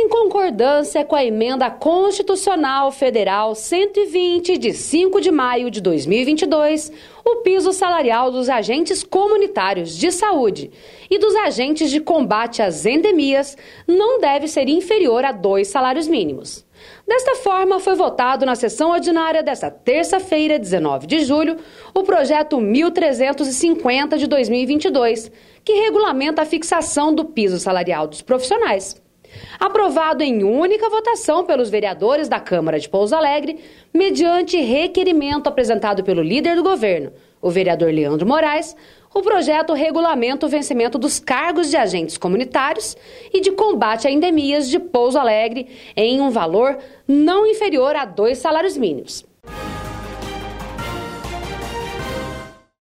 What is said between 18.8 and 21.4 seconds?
ordinária desta terça-feira, 19 de